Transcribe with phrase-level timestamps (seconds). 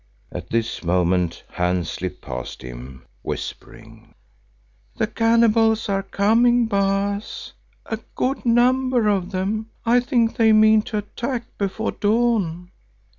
[0.31, 4.15] At this moment Hans slipped past him, whispering,
[4.95, 7.53] "The cannibals are coming, Baas,
[7.85, 9.69] a good number of them.
[9.85, 12.71] I think they mean to attack before dawn."